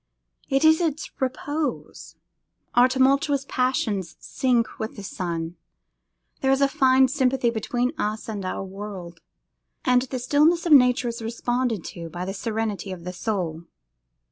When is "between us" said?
7.51-8.27